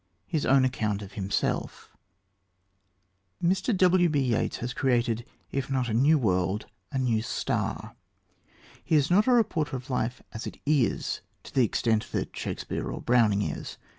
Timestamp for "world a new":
6.17-7.21